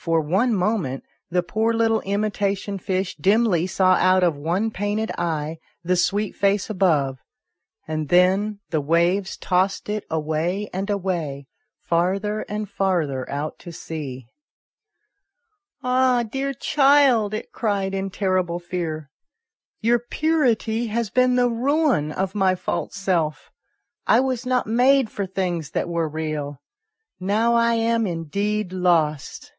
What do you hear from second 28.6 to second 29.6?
lost."